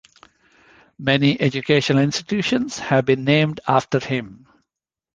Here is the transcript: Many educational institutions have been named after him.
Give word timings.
Many 0.97 1.39
educational 1.39 2.01
institutions 2.01 2.79
have 2.79 3.05
been 3.05 3.23
named 3.23 3.59
after 3.67 3.99
him. 3.99 4.47